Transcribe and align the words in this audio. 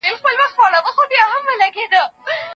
بهرنۍ 0.03 0.19
پالیسي 0.57 1.03
ډاډمنه 1.11 1.53
لار 1.61 1.75
ده. 1.91 2.03